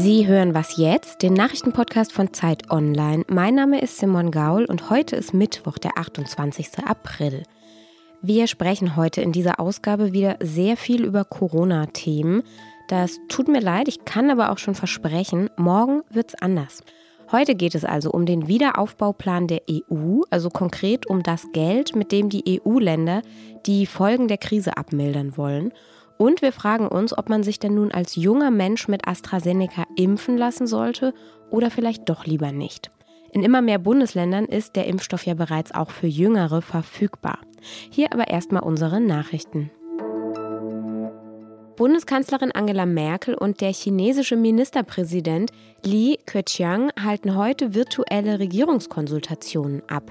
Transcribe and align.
Sie 0.00 0.28
hören 0.28 0.54
Was 0.54 0.76
jetzt, 0.76 1.22
den 1.22 1.34
Nachrichtenpodcast 1.34 2.12
von 2.12 2.32
Zeit 2.32 2.70
Online. 2.70 3.24
Mein 3.26 3.56
Name 3.56 3.80
ist 3.80 3.98
Simon 3.98 4.30
Gaul 4.30 4.64
und 4.64 4.90
heute 4.90 5.16
ist 5.16 5.34
Mittwoch, 5.34 5.76
der 5.76 5.98
28. 5.98 6.86
April. 6.86 7.42
Wir 8.22 8.46
sprechen 8.46 8.94
heute 8.94 9.22
in 9.22 9.32
dieser 9.32 9.58
Ausgabe 9.58 10.12
wieder 10.12 10.36
sehr 10.40 10.76
viel 10.76 11.04
über 11.04 11.24
Corona-Themen. 11.24 12.44
Das 12.86 13.18
tut 13.28 13.48
mir 13.48 13.60
leid, 13.60 13.88
ich 13.88 14.04
kann 14.04 14.30
aber 14.30 14.52
auch 14.52 14.58
schon 14.58 14.76
versprechen, 14.76 15.50
morgen 15.56 16.02
wird's 16.10 16.36
anders. 16.36 16.84
Heute 17.32 17.56
geht 17.56 17.74
es 17.74 17.84
also 17.84 18.12
um 18.12 18.24
den 18.24 18.46
Wiederaufbauplan 18.46 19.48
der 19.48 19.62
EU, 19.68 20.20
also 20.30 20.48
konkret 20.48 21.08
um 21.08 21.24
das 21.24 21.50
Geld, 21.52 21.96
mit 21.96 22.12
dem 22.12 22.28
die 22.28 22.60
EU-Länder 22.64 23.22
die 23.66 23.84
Folgen 23.84 24.28
der 24.28 24.38
Krise 24.38 24.76
abmildern 24.76 25.36
wollen. 25.36 25.72
Und 26.18 26.42
wir 26.42 26.52
fragen 26.52 26.88
uns, 26.88 27.16
ob 27.16 27.28
man 27.28 27.42
sich 27.42 27.60
denn 27.60 27.74
nun 27.74 27.92
als 27.92 28.16
junger 28.16 28.50
Mensch 28.50 28.88
mit 28.88 29.06
AstraZeneca 29.06 29.86
impfen 29.96 30.36
lassen 30.36 30.66
sollte 30.66 31.14
oder 31.50 31.70
vielleicht 31.70 32.08
doch 32.08 32.26
lieber 32.26 32.52
nicht. 32.52 32.90
In 33.30 33.42
immer 33.42 33.62
mehr 33.62 33.78
Bundesländern 33.78 34.46
ist 34.46 34.74
der 34.74 34.86
Impfstoff 34.86 35.26
ja 35.26 35.34
bereits 35.34 35.72
auch 35.72 35.90
für 35.90 36.06
Jüngere 36.06 36.60
verfügbar. 36.60 37.38
Hier 37.90 38.12
aber 38.12 38.28
erstmal 38.28 38.62
unsere 38.62 39.00
Nachrichten. 39.00 39.70
Bundeskanzlerin 41.76 42.50
Angela 42.50 42.86
Merkel 42.86 43.34
und 43.34 43.60
der 43.60 43.72
chinesische 43.72 44.34
Ministerpräsident 44.34 45.52
Li 45.84 46.18
Keqiang 46.26 46.90
halten 47.00 47.36
heute 47.36 47.72
virtuelle 47.72 48.40
Regierungskonsultationen 48.40 49.82
ab. 49.88 50.10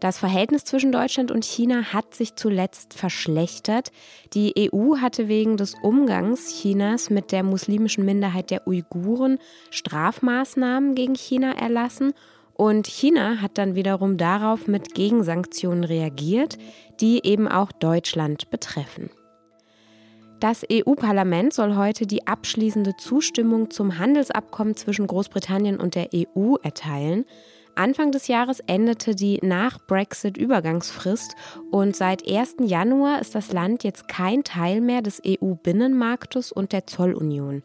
Das 0.00 0.18
Verhältnis 0.18 0.64
zwischen 0.64 0.92
Deutschland 0.92 1.30
und 1.30 1.44
China 1.44 1.94
hat 1.94 2.14
sich 2.14 2.36
zuletzt 2.36 2.94
verschlechtert. 2.94 3.92
Die 4.34 4.70
EU 4.72 4.98
hatte 4.98 5.28
wegen 5.28 5.56
des 5.56 5.74
Umgangs 5.82 6.48
Chinas 6.48 7.08
mit 7.08 7.32
der 7.32 7.42
muslimischen 7.42 8.04
Minderheit 8.04 8.50
der 8.50 8.66
Uiguren 8.66 9.38
Strafmaßnahmen 9.70 10.94
gegen 10.94 11.14
China 11.14 11.52
erlassen 11.52 12.12
und 12.56 12.86
China 12.86 13.42
hat 13.42 13.58
dann 13.58 13.74
wiederum 13.74 14.16
darauf 14.16 14.66
mit 14.66 14.94
Gegensanktionen 14.94 15.84
reagiert, 15.84 16.56
die 17.00 17.20
eben 17.24 17.48
auch 17.48 17.70
Deutschland 17.70 18.50
betreffen. 18.50 19.10
Das 20.40 20.64
EU-Parlament 20.70 21.52
soll 21.52 21.76
heute 21.76 22.06
die 22.06 22.26
abschließende 22.26 22.96
Zustimmung 22.96 23.70
zum 23.70 23.98
Handelsabkommen 23.98 24.76
zwischen 24.76 25.06
Großbritannien 25.06 25.78
und 25.78 25.94
der 25.94 26.08
EU 26.14 26.56
erteilen. 26.62 27.24
Anfang 27.76 28.10
des 28.10 28.26
Jahres 28.26 28.60
endete 28.60 29.14
die 29.14 29.38
Nach-Brexit-Übergangsfrist 29.42 31.34
und 31.70 31.94
seit 31.94 32.26
1. 32.26 32.56
Januar 32.62 33.20
ist 33.20 33.34
das 33.34 33.52
Land 33.52 33.84
jetzt 33.84 34.08
kein 34.08 34.44
Teil 34.44 34.80
mehr 34.80 35.02
des 35.02 35.20
EU-Binnenmarktes 35.24 36.52
und 36.52 36.72
der 36.72 36.86
Zollunion. 36.86 37.62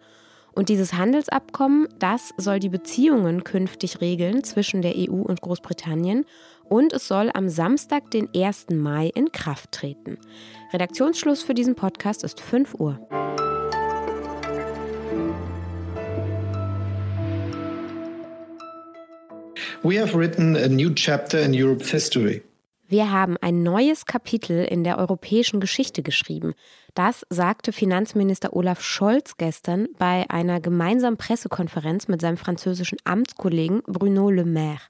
Und 0.53 0.67
dieses 0.67 0.93
Handelsabkommen, 0.93 1.87
das 1.97 2.33
soll 2.35 2.59
die 2.59 2.67
Beziehungen 2.67 3.45
künftig 3.45 4.01
regeln 4.01 4.43
zwischen 4.43 4.81
der 4.81 4.95
EU 4.97 5.21
und 5.21 5.39
Großbritannien 5.39 6.25
und 6.65 6.91
es 6.91 7.07
soll 7.07 7.31
am 7.33 7.47
Samstag, 7.47 8.11
den 8.11 8.27
1. 8.35 8.67
Mai, 8.71 9.11
in 9.15 9.31
Kraft 9.31 9.71
treten. 9.71 10.17
Redaktionsschluss 10.73 11.41
für 11.41 11.53
diesen 11.53 11.75
Podcast 11.75 12.25
ist 12.25 12.41
5 12.41 12.75
Uhr. 12.75 13.30
We 19.83 19.99
have 19.99 20.15
written 20.15 20.55
a 20.55 20.67
new 20.67 20.93
chapter 20.93 21.39
in 21.39 21.53
Europe's 21.53 21.89
history. 21.89 22.43
Wir 22.87 23.11
haben 23.11 23.35
ein 23.41 23.63
neues 23.63 24.05
Kapitel 24.05 24.63
in 24.63 24.83
der 24.83 24.99
europäischen 24.99 25.59
Geschichte 25.59 26.03
geschrieben. 26.03 26.53
Das 26.93 27.25
sagte 27.31 27.71
Finanzminister 27.71 28.55
Olaf 28.55 28.83
Scholz 28.83 29.37
gestern 29.37 29.87
bei 29.97 30.29
einer 30.29 30.59
gemeinsamen 30.59 31.17
Pressekonferenz 31.17 32.07
mit 32.07 32.21
seinem 32.21 32.37
französischen 32.37 32.99
Amtskollegen 33.05 33.81
Bruno 33.87 34.29
Le 34.29 34.45
Maire. 34.45 34.81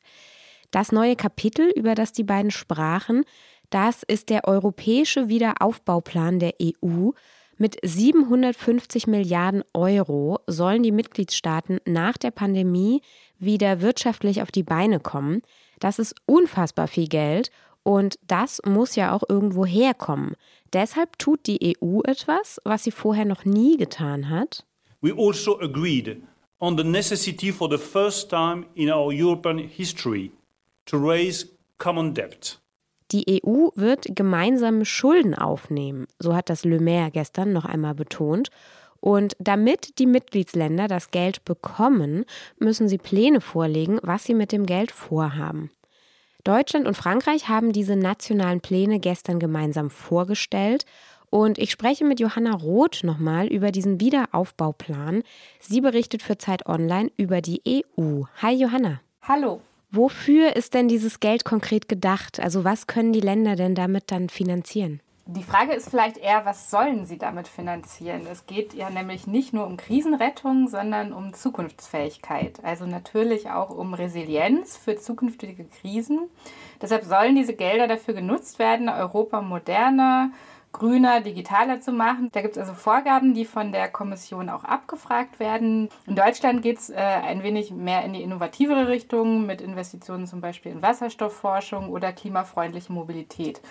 Das 0.71 0.91
neue 0.91 1.15
Kapitel, 1.15 1.71
über 1.73 1.95
das 1.95 2.11
die 2.11 2.25
beiden 2.25 2.51
sprachen, 2.51 3.23
das 3.69 4.03
ist 4.03 4.29
der 4.29 4.45
europäische 4.45 5.29
Wiederaufbauplan 5.29 6.39
der 6.39 6.55
EU. 6.61 7.11
Mit 7.57 7.77
750 7.81 9.07
Milliarden 9.07 9.63
Euro 9.73 10.39
sollen 10.47 10.83
die 10.83 10.91
Mitgliedstaaten 10.91 11.77
nach 11.85 12.17
der 12.17 12.31
Pandemie 12.31 13.01
wieder 13.41 13.81
wirtschaftlich 13.81 14.41
auf 14.41 14.51
die 14.51 14.63
Beine 14.63 14.99
kommen. 14.99 15.41
Das 15.79 15.99
ist 15.99 16.15
unfassbar 16.25 16.87
viel 16.87 17.07
Geld 17.07 17.51
und 17.83 18.19
das 18.27 18.61
muss 18.65 18.95
ja 18.95 19.13
auch 19.13 19.23
irgendwo 19.27 19.65
herkommen. 19.65 20.35
Deshalb 20.73 21.17
tut 21.17 21.47
die 21.47 21.75
EU 21.81 22.01
etwas, 22.03 22.61
was 22.63 22.83
sie 22.83 22.91
vorher 22.91 23.25
noch 23.25 23.43
nie 23.43 23.77
getan 23.77 24.29
hat. 24.29 24.65
We 25.01 25.13
also 25.17 25.59
agreed 25.59 26.21
on 26.59 26.77
the 26.77 26.83
necessity 26.83 27.51
for 27.51 27.69
the 27.69 27.77
first 27.77 28.29
time 28.29 28.65
in 28.75 28.89
our 28.89 29.11
European 29.11 29.57
history 29.57 30.31
to 30.85 30.97
raise 30.97 31.47
common 31.77 32.13
debt. 32.13 32.59
Die 33.11 33.41
EU 33.43 33.69
wird 33.75 34.15
gemeinsame 34.15 34.85
Schulden 34.85 35.35
aufnehmen, 35.35 36.07
so 36.19 36.33
hat 36.33 36.49
das 36.49 36.63
Le 36.63 36.79
Maire 36.79 37.11
gestern 37.11 37.51
noch 37.51 37.65
einmal 37.65 37.93
betont. 37.93 38.49
Und 39.01 39.35
damit 39.39 39.99
die 39.99 40.05
Mitgliedsländer 40.05 40.87
das 40.87 41.11
Geld 41.11 41.43
bekommen, 41.43 42.23
müssen 42.59 42.87
sie 42.87 42.99
Pläne 42.99 43.41
vorlegen, 43.41 43.99
was 44.03 44.23
sie 44.23 44.35
mit 44.35 44.51
dem 44.51 44.65
Geld 44.65 44.91
vorhaben. 44.91 45.71
Deutschland 46.43 46.87
und 46.87 46.95
Frankreich 46.95 47.49
haben 47.49 47.73
diese 47.73 47.95
nationalen 47.95 48.61
Pläne 48.61 48.99
gestern 48.99 49.39
gemeinsam 49.39 49.89
vorgestellt. 49.89 50.85
Und 51.29 51.57
ich 51.57 51.71
spreche 51.71 52.03
mit 52.03 52.19
Johanna 52.19 52.53
Roth 52.53 53.03
nochmal 53.03 53.47
über 53.47 53.71
diesen 53.71 53.99
Wiederaufbauplan. 53.99 55.23
Sie 55.59 55.81
berichtet 55.81 56.21
für 56.21 56.37
Zeit 56.37 56.65
Online 56.65 57.11
über 57.17 57.41
die 57.41 57.61
EU. 57.67 58.23
Hi 58.41 58.53
Johanna. 58.53 59.01
Hallo. 59.21 59.61
Wofür 59.91 60.55
ist 60.55 60.73
denn 60.73 60.87
dieses 60.87 61.19
Geld 61.19 61.43
konkret 61.43 61.89
gedacht? 61.89 62.39
Also 62.39 62.63
was 62.63 62.87
können 62.87 63.13
die 63.13 63.19
Länder 63.19 63.55
denn 63.55 63.75
damit 63.75 64.05
dann 64.11 64.29
finanzieren? 64.29 65.01
Die 65.33 65.43
Frage 65.43 65.71
ist 65.71 65.89
vielleicht 65.89 66.17
eher, 66.17 66.43
was 66.43 66.69
sollen 66.69 67.05
sie 67.05 67.17
damit 67.17 67.47
finanzieren? 67.47 68.27
Es 68.29 68.47
geht 68.47 68.73
ja 68.73 68.89
nämlich 68.89 69.27
nicht 69.27 69.53
nur 69.53 69.65
um 69.65 69.77
Krisenrettung, 69.77 70.67
sondern 70.67 71.13
um 71.13 71.33
Zukunftsfähigkeit. 71.33 72.59
Also 72.65 72.85
natürlich 72.85 73.49
auch 73.49 73.69
um 73.69 73.93
Resilienz 73.93 74.75
für 74.75 74.97
zukünftige 74.97 75.63
Krisen. 75.63 76.29
Deshalb 76.81 77.05
sollen 77.05 77.37
diese 77.37 77.53
Gelder 77.53 77.87
dafür 77.87 78.13
genutzt 78.13 78.59
werden, 78.59 78.89
Europa 78.89 79.41
moderner, 79.41 80.31
grüner, 80.73 81.21
digitaler 81.21 81.79
zu 81.79 81.93
machen. 81.93 82.29
Da 82.33 82.41
gibt 82.41 82.57
es 82.57 82.59
also 82.59 82.73
Vorgaben, 82.73 83.33
die 83.33 83.45
von 83.45 83.71
der 83.71 83.87
Kommission 83.87 84.49
auch 84.49 84.65
abgefragt 84.65 85.39
werden. 85.39 85.87
In 86.07 86.15
Deutschland 86.17 86.61
geht 86.61 86.79
es 86.79 86.89
äh, 86.89 86.95
ein 86.95 87.41
wenig 87.41 87.71
mehr 87.71 88.03
in 88.03 88.11
die 88.11 88.21
innovativere 88.21 88.89
Richtung 88.89 89.45
mit 89.45 89.61
Investitionen 89.61 90.27
zum 90.27 90.41
Beispiel 90.41 90.73
in 90.73 90.81
Wasserstoffforschung 90.81 91.89
oder 91.89 92.11
klimafreundliche 92.11 92.91
Mobilität. 92.91 93.61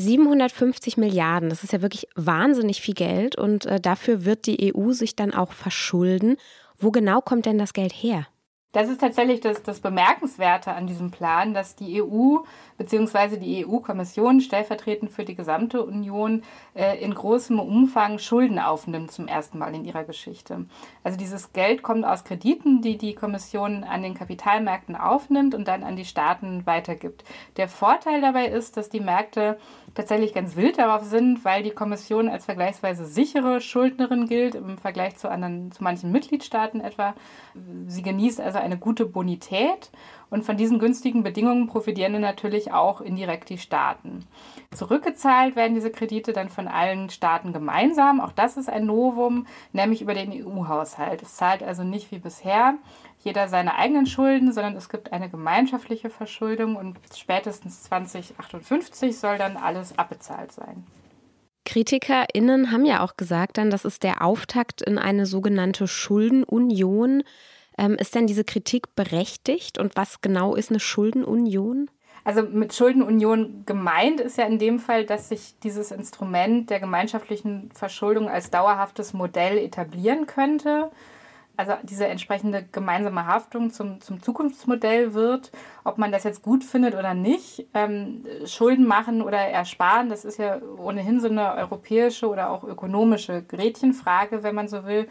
750 0.00 0.96
Milliarden, 0.96 1.48
das 1.48 1.62
ist 1.62 1.72
ja 1.72 1.82
wirklich 1.82 2.08
wahnsinnig 2.16 2.80
viel 2.80 2.94
Geld 2.94 3.36
und 3.36 3.66
äh, 3.66 3.80
dafür 3.80 4.24
wird 4.24 4.46
die 4.46 4.74
EU 4.74 4.92
sich 4.92 5.14
dann 5.14 5.34
auch 5.34 5.52
verschulden. 5.52 6.36
Wo 6.78 6.90
genau 6.90 7.20
kommt 7.20 7.46
denn 7.46 7.58
das 7.58 7.72
Geld 7.72 7.92
her? 7.92 8.26
Das 8.72 8.88
ist 8.88 9.00
tatsächlich 9.00 9.40
das, 9.40 9.64
das 9.64 9.80
Bemerkenswerte 9.80 10.72
an 10.72 10.86
diesem 10.86 11.10
Plan, 11.10 11.54
dass 11.54 11.74
die 11.74 12.00
EU 12.00 12.36
bzw. 12.78 13.36
die 13.36 13.66
EU-Kommission 13.66 14.40
stellvertretend 14.40 15.10
für 15.10 15.24
die 15.24 15.34
gesamte 15.34 15.84
Union 15.84 16.44
äh, 16.74 17.02
in 17.02 17.12
großem 17.12 17.58
Umfang 17.58 18.20
Schulden 18.20 18.60
aufnimmt 18.60 19.10
zum 19.10 19.26
ersten 19.26 19.58
Mal 19.58 19.74
in 19.74 19.84
ihrer 19.84 20.04
Geschichte. 20.04 20.66
Also 21.02 21.18
dieses 21.18 21.52
Geld 21.52 21.82
kommt 21.82 22.04
aus 22.04 22.22
Krediten, 22.22 22.80
die 22.80 22.96
die 22.96 23.16
Kommission 23.16 23.82
an 23.82 24.04
den 24.04 24.14
Kapitalmärkten 24.14 24.94
aufnimmt 24.94 25.56
und 25.56 25.66
dann 25.66 25.82
an 25.82 25.96
die 25.96 26.04
Staaten 26.04 26.64
weitergibt. 26.64 27.24
Der 27.56 27.68
Vorteil 27.68 28.20
dabei 28.20 28.46
ist, 28.46 28.76
dass 28.76 28.88
die 28.88 29.00
Märkte 29.00 29.58
tatsächlich 29.94 30.32
ganz 30.32 30.56
wild 30.56 30.78
darauf 30.78 31.04
sind, 31.04 31.44
weil 31.44 31.62
die 31.62 31.70
Kommission 31.70 32.28
als 32.28 32.44
vergleichsweise 32.44 33.04
sichere 33.04 33.60
Schuldnerin 33.60 34.26
gilt 34.26 34.54
im 34.54 34.78
Vergleich 34.78 35.16
zu 35.16 35.30
anderen, 35.30 35.72
zu 35.72 35.82
manchen 35.82 36.12
Mitgliedstaaten 36.12 36.80
etwa. 36.80 37.14
Sie 37.86 38.02
genießt 38.02 38.40
also 38.40 38.58
eine 38.58 38.78
gute 38.78 39.06
Bonität 39.06 39.90
und 40.30 40.44
von 40.44 40.56
diesen 40.56 40.78
günstigen 40.78 41.22
Bedingungen 41.22 41.66
profitieren 41.66 42.12
dann 42.14 42.22
natürlich 42.22 42.72
auch 42.72 43.00
indirekt 43.00 43.50
die 43.50 43.58
Staaten. 43.58 44.24
Zurückgezahlt 44.72 45.56
werden 45.56 45.74
diese 45.74 45.90
Kredite 45.90 46.32
dann 46.32 46.48
von 46.48 46.68
allen 46.68 47.10
Staaten 47.10 47.52
gemeinsam. 47.52 48.20
Auch 48.20 48.32
das 48.32 48.56
ist 48.56 48.70
ein 48.70 48.86
Novum, 48.86 49.46
nämlich 49.72 50.00
über 50.00 50.14
den 50.14 50.32
EU-Haushalt. 50.32 51.22
Es 51.22 51.34
zahlt 51.34 51.62
also 51.62 51.82
nicht 51.82 52.12
wie 52.12 52.18
bisher 52.18 52.74
jeder 53.22 53.48
seine 53.48 53.74
eigenen 53.74 54.06
Schulden, 54.06 54.52
sondern 54.52 54.76
es 54.76 54.88
gibt 54.88 55.12
eine 55.12 55.28
gemeinschaftliche 55.28 56.08
Verschuldung 56.08 56.76
und 56.76 56.96
spätestens 57.14 57.82
2058 57.84 59.18
soll 59.18 59.36
dann 59.36 59.56
alles 59.56 59.98
abbezahlt 59.98 60.52
sein. 60.52 60.84
KritikerInnen 61.66 62.72
haben 62.72 62.86
ja 62.86 63.04
auch 63.04 63.16
gesagt, 63.16 63.58
dann, 63.58 63.70
das 63.70 63.84
ist 63.84 64.02
der 64.02 64.22
Auftakt 64.22 64.80
in 64.80 64.98
eine 64.98 65.26
sogenannte 65.26 65.86
Schuldenunion. 65.86 67.22
Ähm, 67.80 67.94
ist 67.94 68.14
denn 68.14 68.26
diese 68.26 68.44
Kritik 68.44 68.94
berechtigt 68.94 69.78
und 69.78 69.96
was 69.96 70.20
genau 70.20 70.54
ist 70.54 70.68
eine 70.68 70.80
Schuldenunion? 70.80 71.90
Also 72.24 72.42
mit 72.42 72.74
Schuldenunion 72.74 73.62
gemeint 73.64 74.20
ist 74.20 74.36
ja 74.36 74.44
in 74.44 74.58
dem 74.58 74.78
Fall, 74.78 75.06
dass 75.06 75.30
sich 75.30 75.54
dieses 75.62 75.90
Instrument 75.90 76.68
der 76.68 76.78
gemeinschaftlichen 76.78 77.70
Verschuldung 77.72 78.28
als 78.28 78.50
dauerhaftes 78.50 79.14
Modell 79.14 79.56
etablieren 79.56 80.26
könnte. 80.26 80.90
also 81.56 81.72
diese 81.82 82.06
entsprechende 82.06 82.66
gemeinsame 82.72 83.26
Haftung 83.26 83.70
zum, 83.70 84.00
zum 84.00 84.22
Zukunftsmodell 84.22 85.12
wird. 85.14 85.50
Ob 85.84 85.98
man 85.98 86.12
das 86.12 86.24
jetzt 86.24 86.42
gut 86.42 86.64
findet 86.64 86.94
oder 86.94 87.14
nicht, 87.14 87.66
ähm, 87.74 88.24
Schulden 88.46 88.86
machen 88.86 89.20
oder 89.22 89.38
ersparen, 89.38 90.08
das 90.08 90.24
ist 90.24 90.38
ja 90.38 90.58
ohnehin 90.78 91.20
so 91.20 91.28
eine 91.28 91.54
europäische 91.54 92.28
oder 92.28 92.50
auch 92.50 92.64
ökonomische 92.64 93.42
Gretchenfrage, 93.42 94.42
wenn 94.42 94.54
man 94.54 94.68
so 94.68 94.84
will. 94.84 95.06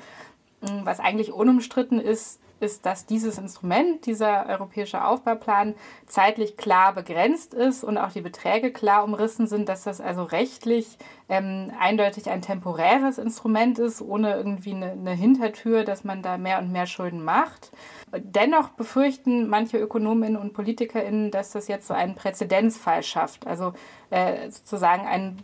Was 0.62 1.00
eigentlich 1.00 1.32
unumstritten 1.32 2.00
ist, 2.00 2.40
ist, 2.62 2.86
dass 2.86 3.06
dieses 3.06 3.38
Instrument, 3.38 4.06
dieser 4.06 4.48
europäische 4.48 5.04
Aufbauplan, 5.06 5.76
zeitlich 6.08 6.58
klar 6.58 6.94
begrenzt 6.94 7.54
ist 7.54 7.84
und 7.84 7.98
auch 7.98 8.12
die 8.12 8.22
Beträge 8.22 8.72
klar 8.72 9.04
umrissen 9.04 9.48
sind, 9.48 9.70
dass 9.70 9.84
das 9.84 10.02
also 10.02 10.24
rechtlich 10.24 10.98
ähm, 11.30 11.72
eindeutig 11.80 12.30
ein 12.30 12.42
temporäres 12.42 13.18
Instrument 13.18 13.80
ist, 13.80 14.02
ohne 14.02 14.36
irgendwie 14.36 14.74
eine, 14.74 14.92
eine 14.92 15.14
Hintertür, 15.14 15.84
dass 15.84 16.04
man 16.04 16.22
da 16.22 16.38
mehr 16.38 16.60
und 16.60 16.72
mehr 16.72 16.88
Schulden 16.88 17.24
macht. 17.24 17.72
Dennoch 18.12 18.70
befürchten 18.70 19.48
manche 19.48 19.78
Ökonominnen 19.78 20.38
und 20.38 20.54
Politikerinnen, 20.54 21.32
dass 21.32 21.52
das 21.52 21.68
jetzt 21.68 21.88
so 21.88 21.94
einen 21.94 22.16
Präzedenzfall 22.16 23.04
schafft, 23.04 23.48
also 23.48 23.74
äh, 24.10 24.50
sozusagen 24.50 25.06
ein 25.06 25.44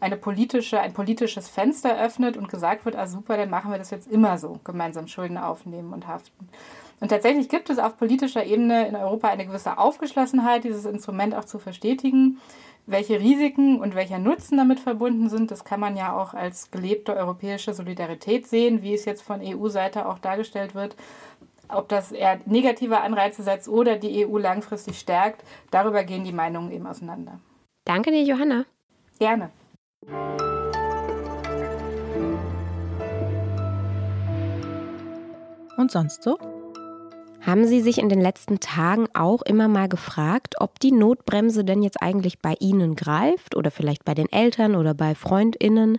eine 0.00 0.16
politische, 0.16 0.80
ein 0.80 0.92
politisches 0.92 1.48
Fenster 1.48 2.00
öffnet 2.00 2.36
und 2.36 2.48
gesagt 2.48 2.84
wird, 2.84 2.96
ah 2.96 3.06
super, 3.06 3.36
dann 3.36 3.50
machen 3.50 3.70
wir 3.70 3.78
das 3.78 3.90
jetzt 3.90 4.10
immer 4.10 4.38
so, 4.38 4.60
gemeinsam 4.64 5.08
Schulden 5.08 5.38
aufnehmen 5.38 5.92
und 5.92 6.06
haften. 6.06 6.48
Und 7.00 7.08
tatsächlich 7.08 7.48
gibt 7.48 7.70
es 7.70 7.78
auf 7.78 7.96
politischer 7.96 8.44
Ebene 8.44 8.88
in 8.88 8.96
Europa 8.96 9.28
eine 9.28 9.46
gewisse 9.46 9.78
Aufgeschlossenheit, 9.78 10.64
dieses 10.64 10.84
Instrument 10.84 11.34
auch 11.34 11.44
zu 11.44 11.58
verstetigen. 11.58 12.40
Welche 12.86 13.20
Risiken 13.20 13.80
und 13.80 13.94
welcher 13.94 14.18
Nutzen 14.18 14.56
damit 14.56 14.80
verbunden 14.80 15.28
sind, 15.28 15.50
das 15.50 15.64
kann 15.64 15.78
man 15.78 15.96
ja 15.96 16.16
auch 16.16 16.34
als 16.34 16.70
gelebte 16.70 17.14
europäische 17.14 17.74
Solidarität 17.74 18.46
sehen, 18.46 18.82
wie 18.82 18.94
es 18.94 19.04
jetzt 19.04 19.22
von 19.22 19.40
EU-Seite 19.42 20.08
auch 20.08 20.18
dargestellt 20.18 20.74
wird. 20.74 20.96
Ob 21.68 21.88
das 21.88 22.12
eher 22.12 22.40
negative 22.46 23.02
Anreize 23.02 23.42
setzt 23.42 23.68
oder 23.68 23.96
die 23.96 24.26
EU 24.26 24.38
langfristig 24.38 24.98
stärkt, 24.98 25.44
darüber 25.70 26.02
gehen 26.02 26.24
die 26.24 26.32
Meinungen 26.32 26.72
eben 26.72 26.86
auseinander. 26.86 27.38
Danke 27.84 28.10
dir, 28.10 28.22
Johanna. 28.22 28.64
Gerne. 29.18 29.50
Und 35.76 35.90
sonst 35.90 36.22
so? 36.22 36.38
Haben 37.40 37.66
Sie 37.66 37.80
sich 37.80 37.98
in 37.98 38.08
den 38.08 38.20
letzten 38.20 38.60
Tagen 38.60 39.08
auch 39.14 39.42
immer 39.42 39.68
mal 39.68 39.88
gefragt, 39.88 40.56
ob 40.60 40.78
die 40.80 40.92
Notbremse 40.92 41.64
denn 41.64 41.82
jetzt 41.82 42.02
eigentlich 42.02 42.40
bei 42.40 42.54
Ihnen 42.60 42.94
greift 42.94 43.56
oder 43.56 43.70
vielleicht 43.70 44.04
bei 44.04 44.14
den 44.14 44.30
Eltern 44.30 44.76
oder 44.76 44.94
bei 44.94 45.14
Freundinnen? 45.14 45.98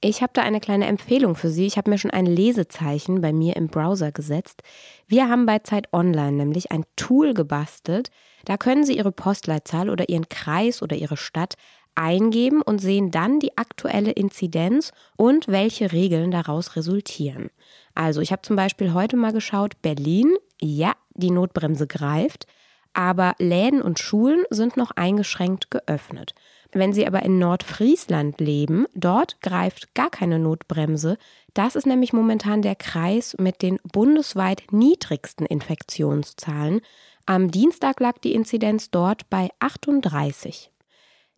Ich 0.00 0.20
habe 0.20 0.32
da 0.34 0.42
eine 0.42 0.60
kleine 0.60 0.86
Empfehlung 0.86 1.34
für 1.34 1.48
Sie. 1.48 1.64
Ich 1.64 1.78
habe 1.78 1.88
mir 1.90 1.96
schon 1.96 2.10
ein 2.10 2.26
Lesezeichen 2.26 3.22
bei 3.22 3.32
mir 3.32 3.56
im 3.56 3.68
Browser 3.68 4.12
gesetzt. 4.12 4.62
Wir 5.06 5.30
haben 5.30 5.46
bei 5.46 5.60
Zeit 5.60 5.90
Online 5.94 6.32
nämlich 6.32 6.72
ein 6.72 6.84
Tool 6.96 7.32
gebastelt. 7.32 8.10
Da 8.44 8.58
können 8.58 8.84
Sie 8.84 8.98
Ihre 8.98 9.12
Postleitzahl 9.12 9.88
oder 9.88 10.08
Ihren 10.10 10.28
Kreis 10.28 10.82
oder 10.82 10.96
Ihre 10.96 11.16
Stadt 11.16 11.54
eingeben 11.94 12.62
und 12.62 12.80
sehen 12.80 13.10
dann 13.10 13.40
die 13.40 13.56
aktuelle 13.56 14.12
Inzidenz 14.12 14.92
und 15.16 15.48
welche 15.48 15.92
Regeln 15.92 16.30
daraus 16.30 16.76
resultieren. 16.76 17.50
Also 17.94 18.20
ich 18.20 18.32
habe 18.32 18.42
zum 18.42 18.56
Beispiel 18.56 18.92
heute 18.92 19.16
mal 19.16 19.32
geschaut, 19.32 19.80
Berlin, 19.82 20.36
ja, 20.60 20.92
die 21.14 21.30
Notbremse 21.30 21.86
greift, 21.86 22.46
aber 22.92 23.34
Läden 23.38 23.82
und 23.82 23.98
Schulen 23.98 24.44
sind 24.50 24.76
noch 24.76 24.92
eingeschränkt 24.92 25.70
geöffnet. 25.70 26.34
Wenn 26.72 26.92
Sie 26.92 27.06
aber 27.06 27.22
in 27.22 27.38
Nordfriesland 27.38 28.40
leben, 28.40 28.86
dort 28.94 29.40
greift 29.40 29.94
gar 29.94 30.10
keine 30.10 30.40
Notbremse. 30.40 31.18
Das 31.54 31.76
ist 31.76 31.86
nämlich 31.86 32.12
momentan 32.12 32.62
der 32.62 32.74
Kreis 32.74 33.36
mit 33.38 33.62
den 33.62 33.78
bundesweit 33.92 34.64
niedrigsten 34.72 35.46
Infektionszahlen. 35.46 36.80
Am 37.26 37.52
Dienstag 37.52 38.00
lag 38.00 38.18
die 38.18 38.34
Inzidenz 38.34 38.90
dort 38.90 39.30
bei 39.30 39.50
38. 39.60 40.72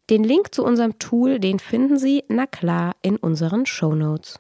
Den 0.09 0.23
Link 0.23 0.55
zu 0.55 0.63
unserem 0.63 1.01
Tool, 1.01 1.41
den 1.41 1.59
finden 1.59 1.99
Sie, 1.99 2.23
na 2.29 2.47
klar, 2.47 2.95
in 3.03 3.17
unseren 3.17 3.67
Show 3.67 3.93
Notes. 3.93 4.39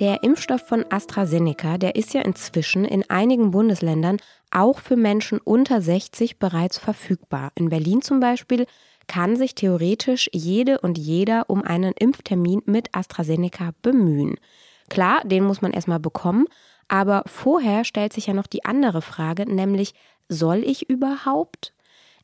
Der 0.00 0.24
Impfstoff 0.24 0.62
von 0.66 0.84
AstraZeneca, 0.90 1.78
der 1.78 1.94
ist 1.94 2.12
ja 2.12 2.22
inzwischen 2.22 2.84
in 2.84 3.08
einigen 3.08 3.52
Bundesländern 3.52 4.16
auch 4.50 4.80
für 4.80 4.96
Menschen 4.96 5.38
unter 5.38 5.80
60 5.80 6.40
bereits 6.40 6.76
verfügbar. 6.76 7.52
In 7.54 7.68
Berlin 7.68 8.02
zum 8.02 8.18
Beispiel 8.18 8.66
kann 9.06 9.36
sich 9.36 9.54
theoretisch 9.54 10.28
jede 10.32 10.80
und 10.80 10.98
jeder 10.98 11.48
um 11.48 11.62
einen 11.62 11.92
Impftermin 11.92 12.62
mit 12.66 12.88
AstraZeneca 12.96 13.70
bemühen. 13.80 14.40
Klar, 14.88 15.22
den 15.24 15.44
muss 15.44 15.62
man 15.62 15.72
erstmal 15.72 16.00
bekommen, 16.00 16.46
aber 16.94 17.24
vorher 17.26 17.82
stellt 17.82 18.12
sich 18.12 18.28
ja 18.28 18.34
noch 18.34 18.46
die 18.46 18.64
andere 18.64 19.02
Frage, 19.02 19.52
nämlich 19.52 19.94
soll 20.28 20.58
ich 20.58 20.88
überhaupt? 20.88 21.72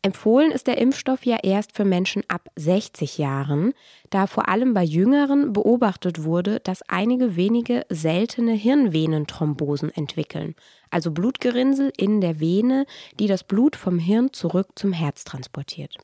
Empfohlen 0.00 0.52
ist 0.52 0.68
der 0.68 0.78
Impfstoff 0.78 1.26
ja 1.26 1.38
erst 1.42 1.72
für 1.72 1.84
Menschen 1.84 2.22
ab 2.28 2.48
60 2.54 3.18
Jahren, 3.18 3.72
da 4.10 4.28
vor 4.28 4.48
allem 4.48 4.72
bei 4.72 4.84
Jüngeren 4.84 5.52
beobachtet 5.52 6.22
wurde, 6.22 6.60
dass 6.60 6.88
einige 6.88 7.34
wenige 7.34 7.84
seltene 7.88 8.52
Hirnvenenthrombosen 8.52 9.92
entwickeln, 9.92 10.54
also 10.88 11.10
Blutgerinnsel 11.10 11.92
in 11.96 12.20
der 12.20 12.38
Vene, 12.38 12.86
die 13.18 13.26
das 13.26 13.42
Blut 13.42 13.74
vom 13.74 13.98
Hirn 13.98 14.32
zurück 14.32 14.68
zum 14.76 14.92
Herz 14.92 15.24
transportiert. 15.24 15.96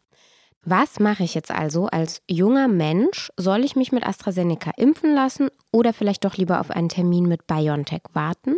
Was 0.68 0.98
mache 0.98 1.22
ich 1.22 1.34
jetzt 1.36 1.52
also 1.52 1.86
als 1.86 2.22
junger 2.28 2.66
Mensch? 2.66 3.30
Soll 3.36 3.64
ich 3.64 3.76
mich 3.76 3.92
mit 3.92 4.04
AstraZeneca 4.04 4.72
impfen 4.76 5.14
lassen 5.14 5.48
oder 5.70 5.92
vielleicht 5.92 6.24
doch 6.24 6.36
lieber 6.36 6.58
auf 6.58 6.72
einen 6.72 6.88
Termin 6.88 7.26
mit 7.28 7.46
BioNTech 7.46 8.02
warten? 8.14 8.56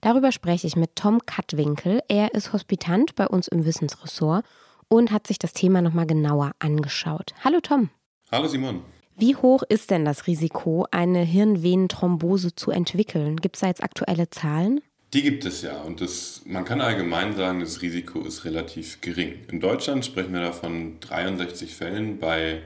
Darüber 0.00 0.32
spreche 0.32 0.66
ich 0.66 0.76
mit 0.76 0.96
Tom 0.96 1.20
Kattwinkel. 1.26 2.00
Er 2.08 2.32
ist 2.32 2.54
Hospitant 2.54 3.16
bei 3.16 3.28
uns 3.28 3.48
im 3.48 3.66
Wissensressort 3.66 4.46
und 4.88 5.10
hat 5.10 5.26
sich 5.26 5.38
das 5.38 5.52
Thema 5.52 5.82
nochmal 5.82 6.06
genauer 6.06 6.52
angeschaut. 6.58 7.34
Hallo 7.44 7.60
Tom. 7.60 7.90
Hallo 8.32 8.48
Simon. 8.48 8.80
Wie 9.14 9.36
hoch 9.36 9.62
ist 9.68 9.90
denn 9.90 10.06
das 10.06 10.26
Risiko, 10.26 10.86
eine 10.90 11.20
Hirnvenenthrombose 11.20 12.54
zu 12.54 12.70
entwickeln? 12.70 13.36
Gibt 13.36 13.56
es 13.56 13.60
da 13.60 13.66
jetzt 13.66 13.82
aktuelle 13.82 14.30
Zahlen? 14.30 14.80
Die 15.14 15.22
gibt 15.22 15.44
es 15.44 15.60
ja 15.60 15.82
und 15.82 16.00
das, 16.00 16.40
man 16.46 16.64
kann 16.64 16.80
allgemein 16.80 17.36
sagen, 17.36 17.60
das 17.60 17.82
Risiko 17.82 18.20
ist 18.20 18.46
relativ 18.46 19.02
gering. 19.02 19.40
In 19.50 19.60
Deutschland 19.60 20.06
sprechen 20.06 20.32
wir 20.32 20.40
davon 20.40 21.00
63 21.00 21.74
Fällen 21.74 22.18
bei 22.18 22.62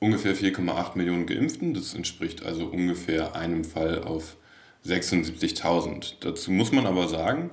ungefähr 0.00 0.34
4,8 0.34 0.96
Millionen 0.96 1.26
Geimpften. 1.26 1.74
Das 1.74 1.94
entspricht 1.94 2.44
also 2.44 2.66
ungefähr 2.66 3.36
einem 3.36 3.64
Fall 3.64 4.02
auf 4.02 4.36
76.000. 4.84 6.14
Dazu 6.20 6.50
muss 6.50 6.72
man 6.72 6.86
aber 6.86 7.06
sagen, 7.06 7.50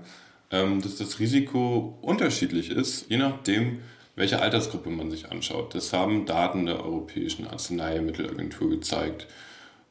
ähm, 0.50 0.82
dass 0.82 0.96
das 0.98 1.20
Risiko 1.20 1.98
unterschiedlich 2.02 2.72
ist, 2.72 3.10
je 3.10 3.18
nachdem, 3.18 3.80
welche 4.16 4.42
Altersgruppe 4.42 4.90
man 4.90 5.12
sich 5.12 5.32
anschaut. 5.32 5.76
Das 5.76 5.94
haben 5.94 6.26
Daten 6.26 6.66
der 6.66 6.84
Europäischen 6.84 7.48
Arzneimittelagentur 7.48 8.70
gezeigt. 8.70 9.28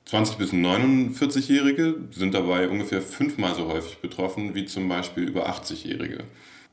20 0.06 0.37
bis 0.37 0.52
49-Jährige 0.52 1.97
sind 2.11 2.35
dabei 2.35 2.68
ungefähr 2.68 3.00
fünfmal 3.00 3.54
so 3.54 3.68
häufig 3.68 3.99
betroffen 3.99 4.54
wie 4.54 4.66
zum 4.66 4.88
Beispiel 4.88 5.25
über 5.25 5.49
80-Jährige. 5.49 6.25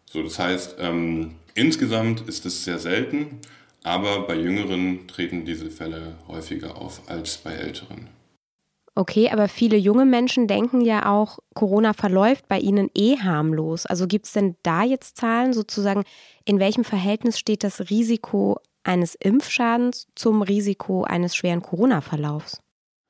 So, 0.06 0.24
das 0.24 0.40
heißt, 0.40 0.78
ähm, 0.80 1.36
insgesamt 1.54 2.22
ist 2.22 2.46
es 2.46 2.64
sehr 2.64 2.80
selten, 2.80 3.40
aber 3.84 4.28
bei 4.28 4.36
Jüngeren 4.36 5.08
treten 5.08 5.46
diese 5.46 5.70
Fälle 5.70 6.16
häufiger 6.28 6.78
auf 6.78 7.02
als 7.08 7.38
bei 7.38 7.54
Älteren. 7.54 8.08
Okay, 8.96 9.30
aber 9.30 9.48
viele 9.48 9.78
junge 9.78 10.04
Menschen 10.06 10.48
denken 10.48 10.82
ja 10.82 11.10
auch, 11.10 11.40
Corona 11.54 11.94
verläuft 11.94 12.50
bei 12.50 12.60
ihnen 12.60 12.90
eh 12.94 13.18
harmlos. 13.18 13.86
Also 13.86 14.08
gibt 14.08 14.26
es 14.26 14.34
denn 14.34 14.58
da 14.64 14.84
jetzt 14.84 15.16
Zahlen 15.16 15.54
sozusagen, 15.54 16.04
in 16.44 16.60
welchem 16.60 16.84
Verhältnis 16.84 17.40
steht 17.40 17.64
das 17.64 17.90
Risiko 17.90 18.60
eines 18.84 19.16
Impfschadens 19.16 20.08
zum 20.16 20.42
Risiko 20.42 21.04
eines 21.04 21.36
schweren 21.36 21.62
Corona-Verlaufs? 21.62 22.62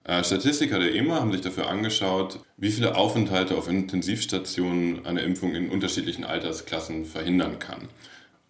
Äh, 0.09 0.23
Statistiker 0.23 0.79
der 0.79 0.95
EMA 0.95 1.19
haben 1.19 1.31
sich 1.31 1.41
dafür 1.41 1.69
angeschaut, 1.69 2.39
wie 2.57 2.71
viele 2.71 2.95
Aufenthalte 2.95 3.55
auf 3.55 3.69
Intensivstationen 3.69 5.05
eine 5.05 5.21
Impfung 5.21 5.53
in 5.53 5.69
unterschiedlichen 5.69 6.23
Altersklassen 6.23 7.05
verhindern 7.05 7.59
kann. 7.59 7.89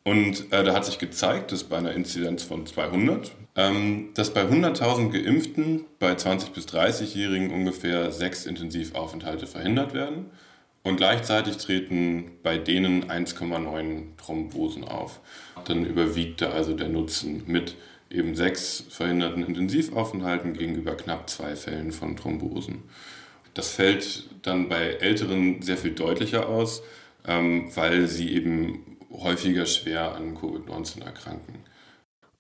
Und 0.05 0.53
äh, 0.53 0.63
da 0.63 0.73
hat 0.73 0.85
sich 0.85 0.99
gezeigt, 0.99 1.51
dass 1.51 1.65
bei 1.65 1.77
einer 1.77 1.91
Inzidenz 1.91 2.43
von 2.43 2.65
200, 2.65 3.33
ähm, 3.57 4.11
dass 4.13 4.33
bei 4.33 4.43
100.000 4.43 5.11
Geimpften 5.11 5.83
bei 5.99 6.13
20- 6.13 6.53
bis 6.53 6.65
30-Jährigen 6.67 7.51
ungefähr 7.51 8.13
sechs 8.13 8.45
Intensivaufenthalte 8.45 9.45
verhindert 9.45 9.93
werden. 9.93 10.27
Und 10.83 10.95
gleichzeitig 10.95 11.57
treten 11.57 12.31
bei 12.41 12.57
denen 12.57 13.11
1,9 13.11 14.15
Thrombosen 14.17 14.85
auf. 14.85 15.19
Dann 15.65 15.85
überwiegte 15.85 16.51
also 16.51 16.73
der 16.73 16.87
Nutzen 16.87 17.43
mit 17.47 17.75
eben 18.09 18.35
sechs 18.35 18.83
verhinderten 18.89 19.43
Intensivaufenthalten 19.43 20.53
gegenüber 20.53 20.95
knapp 20.95 21.29
zwei 21.29 21.55
Fällen 21.55 21.91
von 21.91 22.15
Thrombosen. 22.15 22.83
Das 23.53 23.69
fällt 23.69 24.29
dann 24.43 24.69
bei 24.69 24.93
Älteren 24.93 25.61
sehr 25.61 25.77
viel 25.77 25.91
deutlicher 25.91 26.47
aus, 26.47 26.81
ähm, 27.27 27.69
weil 27.75 28.07
sie 28.07 28.33
eben 28.33 28.97
häufiger 29.11 29.65
schwer 29.65 30.15
an 30.15 30.35
Covid-19 30.35 31.03
erkranken. 31.03 31.65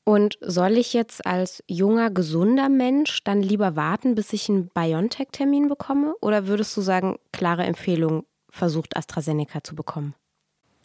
Und 0.05 0.39
soll 0.41 0.77
ich 0.77 0.93
jetzt 0.93 1.25
als 1.27 1.63
junger, 1.67 2.09
gesunder 2.09 2.67
Mensch 2.67 3.23
dann 3.23 3.43
lieber 3.43 3.75
warten, 3.75 4.15
bis 4.15 4.33
ich 4.33 4.49
einen 4.49 4.69
BioNTech-Termin 4.69 5.67
bekomme? 5.67 6.15
Oder 6.21 6.47
würdest 6.47 6.75
du 6.75 6.81
sagen, 6.81 7.19
klare 7.31 7.63
Empfehlung, 7.63 8.25
versucht 8.49 8.97
AstraZeneca 8.97 9.63
zu 9.63 9.75
bekommen? 9.75 10.15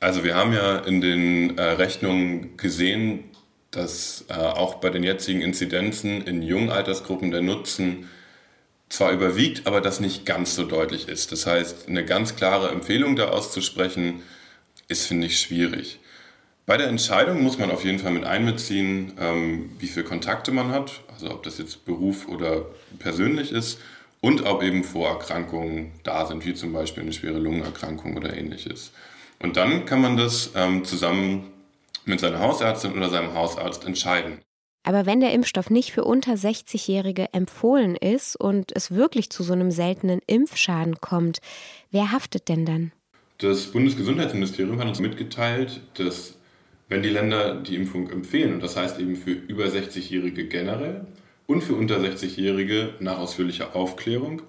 Also 0.00 0.24
wir 0.24 0.34
haben 0.34 0.52
ja 0.52 0.78
in 0.80 1.00
den 1.00 1.56
äh, 1.56 1.62
Rechnungen 1.62 2.58
gesehen, 2.58 3.24
dass 3.76 4.24
äh, 4.28 4.34
auch 4.34 4.76
bei 4.76 4.90
den 4.90 5.02
jetzigen 5.02 5.40
Inzidenzen 5.40 6.22
in 6.22 6.42
jungen 6.42 6.70
Altersgruppen 6.70 7.30
der 7.30 7.42
Nutzen 7.42 8.08
zwar 8.88 9.12
überwiegt, 9.12 9.66
aber 9.66 9.80
das 9.80 10.00
nicht 10.00 10.24
ganz 10.26 10.54
so 10.54 10.64
deutlich 10.64 11.08
ist. 11.08 11.32
Das 11.32 11.46
heißt, 11.46 11.88
eine 11.88 12.04
ganz 12.04 12.36
klare 12.36 12.70
Empfehlung 12.70 13.16
da 13.16 13.28
auszusprechen, 13.28 14.22
ist, 14.88 15.06
finde 15.06 15.26
ich, 15.26 15.40
schwierig. 15.40 15.98
Bei 16.66 16.76
der 16.76 16.88
Entscheidung 16.88 17.42
muss 17.42 17.58
man 17.58 17.70
auf 17.70 17.84
jeden 17.84 17.98
Fall 17.98 18.12
mit 18.12 18.24
einbeziehen, 18.24 19.12
ähm, 19.18 19.70
wie 19.78 19.86
viele 19.86 20.04
Kontakte 20.04 20.50
man 20.50 20.70
hat, 20.70 21.00
also 21.12 21.30
ob 21.30 21.42
das 21.42 21.58
jetzt 21.58 21.84
Beruf 21.84 22.28
oder 22.28 22.66
persönlich 22.98 23.52
ist 23.52 23.80
und 24.20 24.46
ob 24.46 24.62
eben 24.62 24.84
Vorerkrankungen 24.84 25.92
da 26.04 26.26
sind, 26.26 26.44
wie 26.46 26.54
zum 26.54 26.72
Beispiel 26.72 27.02
eine 27.02 27.12
schwere 27.12 27.38
Lungenerkrankung 27.38 28.16
oder 28.16 28.34
ähnliches. 28.34 28.92
Und 29.40 29.56
dann 29.58 29.84
kann 29.84 30.00
man 30.00 30.16
das 30.16 30.52
ähm, 30.54 30.84
zusammen 30.84 31.50
mit 32.06 32.20
seiner 32.20 32.40
Hausärztin 32.40 32.96
oder 32.96 33.10
seinem 33.10 33.34
Hausarzt 33.34 33.84
entscheiden. 33.84 34.40
Aber 34.86 35.06
wenn 35.06 35.20
der 35.20 35.32
Impfstoff 35.32 35.70
nicht 35.70 35.92
für 35.92 36.04
unter 36.04 36.34
60-Jährige 36.34 37.32
empfohlen 37.32 37.96
ist 37.96 38.36
und 38.36 38.70
es 38.76 38.90
wirklich 38.90 39.30
zu 39.30 39.42
so 39.42 39.54
einem 39.54 39.70
seltenen 39.70 40.20
Impfschaden 40.26 41.00
kommt, 41.00 41.38
wer 41.90 42.12
haftet 42.12 42.48
denn 42.48 42.66
dann? 42.66 42.92
Das 43.38 43.68
Bundesgesundheitsministerium 43.68 44.78
hat 44.78 44.88
uns 44.88 45.00
mitgeteilt, 45.00 45.80
dass 45.94 46.34
wenn 46.88 47.02
die 47.02 47.08
Länder 47.08 47.54
die 47.54 47.76
Impfung 47.76 48.10
empfehlen, 48.10 48.54
und 48.54 48.62
das 48.62 48.76
heißt 48.76 49.00
eben 49.00 49.16
für 49.16 49.30
über 49.30 49.64
60-Jährige 49.64 50.46
generell 50.48 51.06
und 51.46 51.62
für 51.62 51.74
unter 51.74 51.98
60-Jährige 51.98 52.94
nach 53.00 53.18
ausführlicher 53.18 53.74
Aufklärung, 53.74 54.42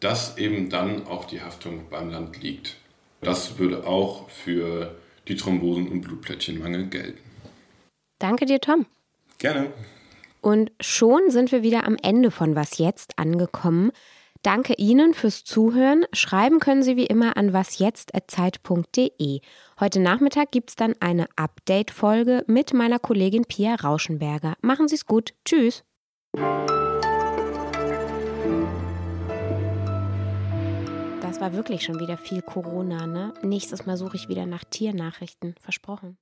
dass 0.00 0.38
eben 0.38 0.70
dann 0.70 1.06
auch 1.06 1.26
die 1.26 1.42
Haftung 1.42 1.88
beim 1.90 2.10
Land 2.10 2.42
liegt. 2.42 2.76
Das 3.20 3.58
würde 3.58 3.86
auch 3.86 4.28
für 4.30 4.94
die 5.28 5.36
Thrombosen- 5.36 5.88
und 5.88 6.02
Blutplättchenmangel 6.02 6.86
gelten. 6.88 7.18
Danke 8.18 8.46
dir, 8.46 8.60
Tom. 8.60 8.86
Gerne. 9.38 9.72
Und 10.40 10.72
schon 10.80 11.30
sind 11.30 11.52
wir 11.52 11.62
wieder 11.62 11.84
am 11.84 11.96
Ende 12.02 12.30
von 12.30 12.54
Was 12.54 12.78
jetzt 12.78 13.18
angekommen. 13.18 13.90
Danke 14.42 14.74
Ihnen 14.74 15.12
fürs 15.12 15.42
Zuhören. 15.44 16.04
Schreiben 16.12 16.60
können 16.60 16.84
Sie 16.84 16.96
wie 16.96 17.06
immer 17.06 17.36
an 17.36 17.52
wasjetzt.zeit.de. 17.52 19.40
Heute 19.80 20.00
Nachmittag 20.00 20.52
gibt 20.52 20.70
es 20.70 20.76
dann 20.76 20.94
eine 21.00 21.26
Update-Folge 21.34 22.44
mit 22.46 22.72
meiner 22.72 23.00
Kollegin 23.00 23.44
Pia 23.44 23.74
Rauschenberger. 23.74 24.54
Machen 24.62 24.86
Sie 24.86 24.94
es 24.94 25.06
gut. 25.06 25.34
Tschüss. 25.44 25.82
Das 31.36 31.42
war 31.42 31.52
wirklich 31.52 31.84
schon 31.84 32.00
wieder 32.00 32.16
viel 32.16 32.40
Corona, 32.40 33.06
ne? 33.06 33.34
Nächstes 33.42 33.84
Mal 33.84 33.98
suche 33.98 34.16
ich 34.16 34.30
wieder 34.30 34.46
nach 34.46 34.64
Tiernachrichten. 34.64 35.54
Versprochen. 35.60 36.16